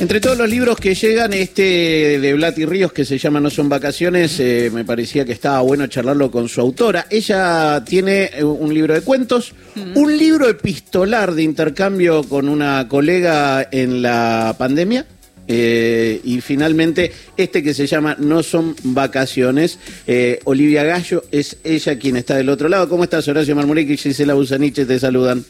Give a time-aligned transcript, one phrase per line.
[0.00, 3.68] Entre todos los libros que llegan, este de Blati Ríos, que se llama No son
[3.68, 7.06] vacaciones, eh, me parecía que estaba bueno charlarlo con su autora.
[7.10, 9.52] Ella tiene eh, un libro de cuentos,
[9.94, 15.04] un libro epistolar de intercambio con una colega en la pandemia.
[15.52, 19.78] eh, y finalmente, este que se llama No son vacaciones.
[20.06, 22.88] Eh, Olivia Gallo es ella quien está del otro lado.
[22.88, 24.86] ¿Cómo estás, Horacio Marmuric y Gisela Busaniche?
[24.86, 25.44] Te saludan.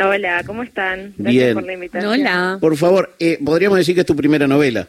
[0.00, 1.14] Hola, ¿cómo están?
[1.18, 1.54] Gracias Bien.
[1.54, 2.12] por la invitación.
[2.12, 2.58] Hola.
[2.60, 4.88] Por favor, eh, podríamos decir que es tu primera novela.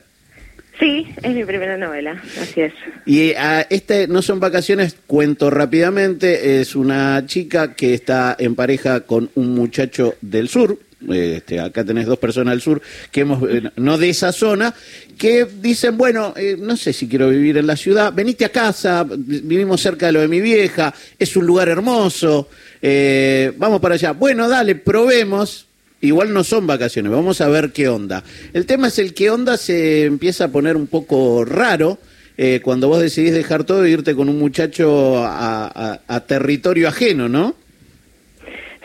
[0.80, 2.74] Sí, es mi primera novela, así es.
[3.06, 9.02] Y a este no son vacaciones, cuento rápidamente, es una chica que está en pareja
[9.02, 13.72] con un muchacho del sur, este, acá tenés dos personas del sur, que hemos, eh,
[13.78, 14.74] no de esa zona,
[15.18, 19.06] que dicen, bueno, eh, no sé si quiero vivir en la ciudad, venite a casa,
[19.10, 22.50] vivimos cerca de lo de mi vieja, es un lugar hermoso,
[22.82, 24.12] eh, vamos para allá.
[24.12, 25.68] Bueno, dale, probemos.
[26.02, 28.24] Igual no son vacaciones, vamos a ver qué onda.
[28.54, 32.00] El tema es el qué onda se empieza a poner un poco raro
[32.38, 37.54] eh, cuando vos decidís dejar todo e irte con un muchacho a, territorio ajeno, ¿no?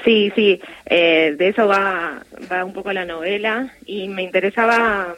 [0.05, 5.15] Sí, sí, eh, de eso va, va un poco la novela y me interesaba,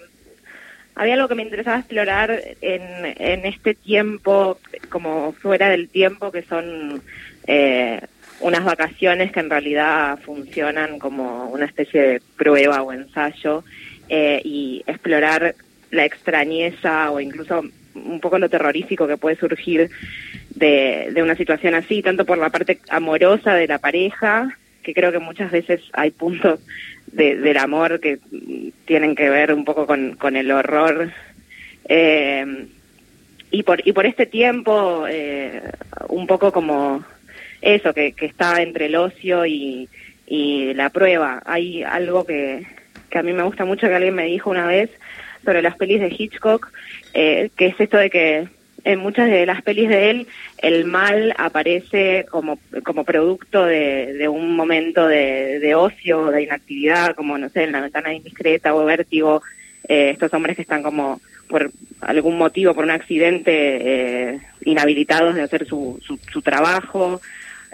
[0.95, 2.83] había algo que me interesaba explorar en,
[3.17, 4.59] en este tiempo,
[4.91, 7.01] como fuera del tiempo, que son
[7.47, 8.03] eh,
[8.47, 13.65] unas vacaciones que en realidad funcionan como una especie de prueba o ensayo
[14.09, 15.57] eh, y explorar
[15.91, 19.91] la extrañeza o incluso un poco lo terrorífico que puede surgir
[20.51, 25.19] de, una situación así, tanto por la parte amorosa de la pareja, que creo que
[25.19, 26.61] muchas veces hay puntos
[27.07, 28.19] de- del amor que
[28.85, 31.11] tienen que ver un poco con, con el horror.
[31.89, 32.67] Eh,
[33.51, 35.63] y por y por este tiempo eh,
[36.09, 37.05] un poco como
[37.61, 39.89] eso que, que está entre el ocio y,
[40.27, 41.43] y la prueba.
[41.47, 42.67] Hay algo que,
[43.11, 44.91] que a mí me gusta mucho que alguien me dijo una vez
[45.45, 46.71] sobre las pelis de Hitchcock
[47.15, 48.49] eh, que es esto de que
[48.85, 50.27] en muchas de las pelis de él
[50.59, 57.15] el mal aparece como como producto de, de un momento de, de ocio de inactividad
[57.15, 59.43] como no sé en la ventana indiscreta o vértigo
[59.89, 61.71] eh, estos hombres que están como por
[62.01, 67.21] algún motivo, por un accidente, eh, inhabilitados de hacer su, su, su trabajo,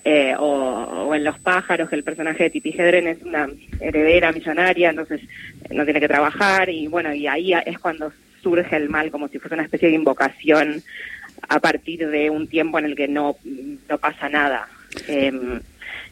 [0.04, 3.48] eh, o, o en Los pájaros, que el personaje de Titi Hedren es una
[3.80, 8.12] heredera millonaria, entonces eh, no tiene que trabajar, y bueno, y ahí es cuando
[8.42, 10.82] surge el mal, como si fuese una especie de invocación
[11.48, 13.36] a partir de un tiempo en el que no,
[13.88, 14.68] no pasa nada.
[15.06, 15.60] Em,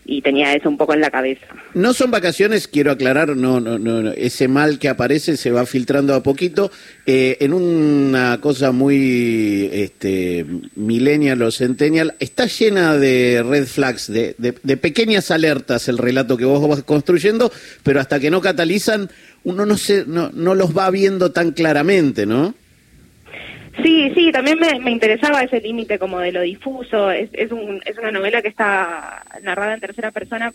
[0.05, 1.47] y tenía eso un poco en la cabeza.
[1.75, 5.67] No son vacaciones, quiero aclarar, no, no, no, no, ese mal que aparece se va
[5.67, 6.71] filtrando a poquito
[7.07, 12.15] eh, en una cosa muy este, millennial o centennial.
[12.19, 16.83] Está llena de red flags, de, de- de pequeñas alertas el relato que vos vas
[16.83, 17.53] construyendo,
[17.83, 19.11] pero hasta que no catalizan,
[19.45, 22.55] uno no, se, no, no los va viendo tan claramente, ¿no?
[23.83, 27.11] Sí, sí, también me, interesaba ese límite como de lo difuso.
[27.11, 30.53] Es, es, un, es una novela que está narrada en tercera persona,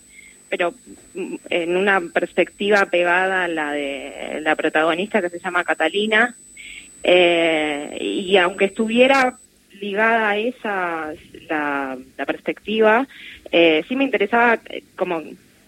[0.49, 0.73] pero
[1.13, 6.35] mm, en una perspectiva pegada a la de la protagonista que se llama Catalina.
[7.03, 9.37] Eh, y aunque estuviera
[9.79, 11.13] ligada a esa
[11.49, 13.07] la, la perspectiva,
[13.51, 15.21] eh, sí me interesaba eh, como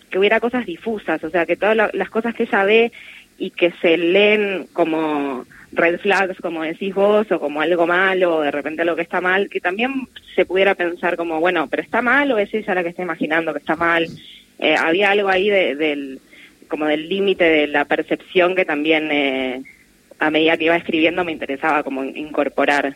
[0.10, 2.92] que hubiera cosas difusas, o sea, que todas la- las cosas que ella ve
[3.38, 8.42] y que se leen como red flags, como decís vos, o como algo malo, o
[8.42, 12.02] de repente algo que está mal, que también se pudiera pensar como, bueno, pero está
[12.02, 14.08] mal o es ella la que está imaginando que está mal.
[14.60, 16.20] Eh, había algo ahí de- del
[16.68, 19.62] como del límite de la percepción que también eh,
[20.20, 22.96] a medida que iba escribiendo me interesaba como incorporar.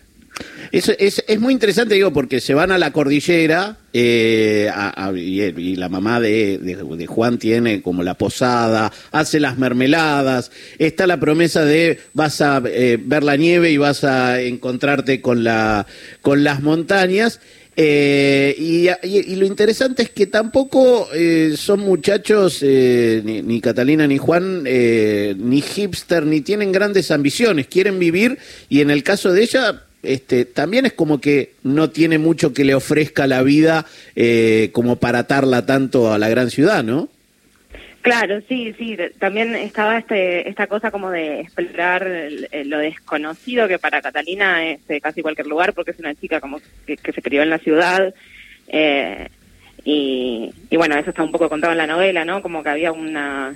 [0.71, 4.71] Es, es, es muy interesante, digo, porque se van a la cordillera eh,
[5.17, 10.49] y, la mamá de, de- Juan tiene como la posada, hace las mermeladas,
[10.79, 15.43] está la promesa de vas a eh, ver la nieve y vas a encontrarte con,
[15.43, 15.85] la,
[16.21, 17.41] con las montañas.
[17.75, 24.63] eh, y, y- lo interesante es que tampoco eh, son muchachos, ni, Catalina ni Juan,
[24.63, 28.37] ni hipster, ni tienen grandes ambiciones, quieren vivir
[28.69, 32.65] y en el caso de ella este, también es como que no tiene mucho que
[32.65, 37.09] le ofrezca la vida eh, como para atarla tanto a la gran ciudad, ¿no?
[38.01, 38.97] Claro, sí, sí.
[39.19, 42.09] También estaba este, esta cosa como de explorar
[42.65, 46.59] lo desconocido que para Catalina es de casi cualquier lugar, porque es una chica como
[46.87, 48.13] que, que se crió en la ciudad.
[48.67, 49.27] eh,
[49.83, 52.41] y, y bueno, eso está un poco contado en la novela, ¿no?
[52.41, 53.55] Como que había una,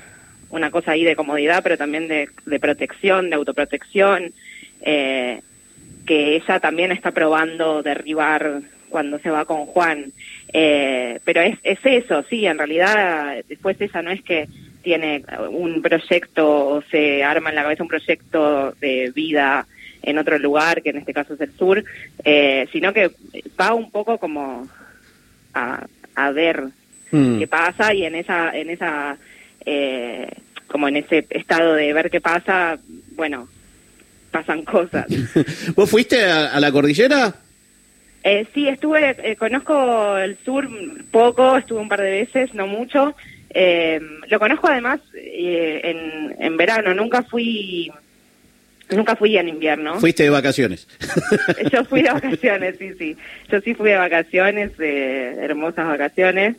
[0.50, 4.34] una cosa ahí de comodidad, pero también de, de protección, de autoprotección,
[4.82, 5.42] eh,
[6.06, 10.12] que ella también está probando derribar cuando se va con Juan.
[10.54, 14.48] Eh, pero es, es eso, sí, en realidad después ella no es que
[14.84, 19.66] tiene un proyecto o se arma en la cabeza un proyecto de vida
[20.04, 21.84] en otro lugar, que en este caso es el sur,
[22.24, 23.12] eh, sino que
[23.60, 24.68] va un poco como
[25.54, 26.66] a, a ver
[27.12, 27.40] Mm.
[27.40, 29.18] qué pasa y en esa, en esa,
[29.66, 30.30] eh,
[30.68, 32.78] como en ese estado de ver qué pasa,
[33.16, 33.48] bueno,
[34.36, 35.06] pasan cosas.
[35.76, 37.34] ¿Vos fuiste a, a la cordillera?
[38.22, 40.68] Eh, sí, estuve, eh, conozco el sur
[41.10, 43.16] poco, estuve un par de veces, no mucho.
[43.50, 47.90] Eh, lo conozco además eh, en, en verano, nunca fui,
[48.90, 50.02] nunca fui en invierno.
[50.02, 50.86] Fuiste de vacaciones.
[51.72, 53.16] Yo fui de vacaciones, sí, sí.
[53.50, 56.58] Yo sí fui de vacaciones, eh, hermosas vacaciones.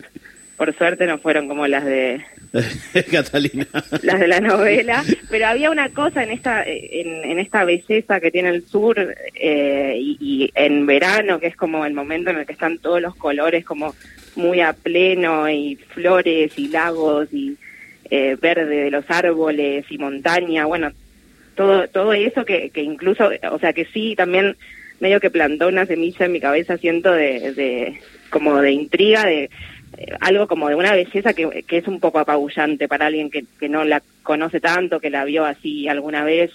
[0.57, 2.25] Por suerte no fueron como las de
[3.11, 3.67] Catalina.
[4.03, 8.31] las de la novela, pero había una cosa en esta en, en esta belleza que
[8.31, 8.97] tiene el sur
[9.35, 13.15] eh, y, en verano que es como el momento en el que están todos los
[13.17, 13.95] colores como
[14.37, 17.57] muy a pleno y flores y lagos y
[18.11, 20.93] eh, verde de los árboles y montaña, bueno,
[21.55, 24.57] todo todo eso que, que incluso, o sea que sí también
[25.01, 27.99] medio que plantó una semilla en mi cabeza siento de
[28.31, 29.51] como de intriga de
[29.97, 33.45] eh, algo como de una belleza que, que es un poco apabullante para alguien que,
[33.59, 36.51] que no la conoce tanto, que la vio así alguna vez.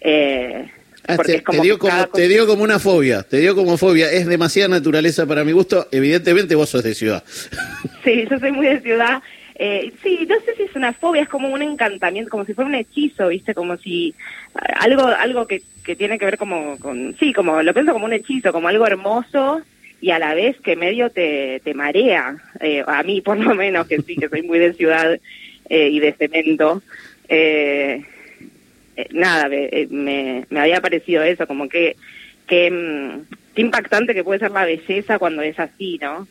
[0.00, 0.68] Eh,
[1.06, 3.56] Ah, porque te, es como te dio como, te dio como una fobia, te dio
[3.56, 4.10] como fobia.
[4.10, 5.88] Es demasiada naturaleza para mi gusto.
[5.90, 7.24] Evidentemente vos sos de ciudad.
[8.04, 9.22] Sí, yo soy muy de ciudad.
[9.54, 12.66] Eh, sí, no sé si es una fobia, es como un encantamiento, como si fuera
[12.66, 13.54] un hechizo, ¿viste?
[13.54, 17.14] Como si eh, algo algo que, que tiene que ver como con...
[17.20, 19.62] Sí, como lo pienso como un hechizo, como algo hermoso
[20.02, 22.36] y a la vez que medio te, te marea.
[22.60, 25.18] Eh, a mí, por lo menos, que sí, que soy muy de ciudad
[25.70, 26.82] eh, y de cemento.
[27.28, 28.02] Eh,
[28.96, 31.96] eh, nada, me, eh, me, me había parecido eso, como que,
[32.48, 36.26] que, mm, qué impactante que puede ser la belleza cuando es así, ¿no?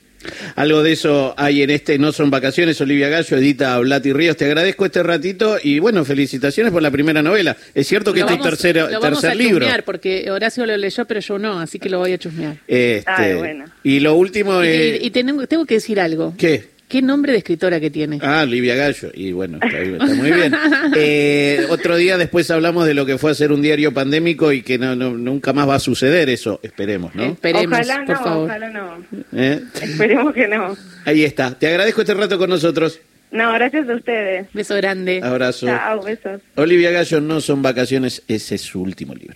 [0.55, 2.79] Algo de eso hay en este No Son Vacaciones.
[2.81, 4.37] Olivia Gallo, Edita Blati Ríos.
[4.37, 7.57] Te agradezco este ratito y bueno, felicitaciones por la primera novela.
[7.73, 9.59] Es cierto que Lo este vamos- tercero, lo vamos tercer a libro.
[9.59, 12.57] chusmear, porque Horacio lo leyó, pero yo no, así que lo voy a chusmear.
[12.67, 13.65] Este, Ay, bueno.
[13.83, 15.01] Y lo último Y, es...
[15.01, 16.33] y- y tengo, tengo que decir algo.
[16.37, 16.65] ¿Qué?
[16.91, 18.19] ¿Qué nombre de escritora que tiene?
[18.21, 19.11] Ah, Olivia Gallo.
[19.13, 20.53] Y bueno, está, está muy bien.
[20.97, 24.77] Eh, otro día después hablamos de lo que fue hacer un diario pandémico y que
[24.77, 27.23] no, no- nunca más va a suceder eso, esperemos, ¿no?
[27.23, 28.45] Esperemos, ojalá por no, favor.
[28.49, 29.05] ojalá no.
[29.33, 29.61] ¿Eh?
[29.81, 30.75] Esperemos que no.
[31.05, 31.57] Ahí está.
[31.57, 32.99] Te agradezco este rato con nosotros.
[33.31, 34.47] No, gracias a ustedes.
[34.53, 35.21] Beso grande.
[35.23, 35.65] Abrazo.
[35.67, 36.41] Chao, besos.
[36.55, 39.29] Olivia Gallo, no son vacaciones, ese es su último libro.